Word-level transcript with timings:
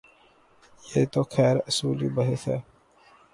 یہ 0.89 1.03
تو 1.11 1.21
خیر 1.33 1.55
اصولی 1.69 2.09
بحث 2.15 2.41
ہے۔ 2.47 2.59